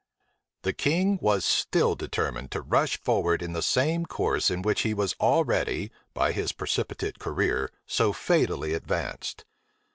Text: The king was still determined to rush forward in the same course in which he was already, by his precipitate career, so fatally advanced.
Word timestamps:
The 0.63 0.73
king 0.73 1.19
was 1.21 1.45
still 1.45 1.93
determined 1.93 2.49
to 2.53 2.61
rush 2.61 2.97
forward 2.97 3.43
in 3.43 3.53
the 3.53 3.61
same 3.61 4.07
course 4.07 4.49
in 4.49 4.63
which 4.63 4.81
he 4.81 4.95
was 4.95 5.13
already, 5.19 5.91
by 6.15 6.31
his 6.31 6.53
precipitate 6.53 7.19
career, 7.19 7.71
so 7.85 8.11
fatally 8.11 8.73
advanced. 8.73 9.45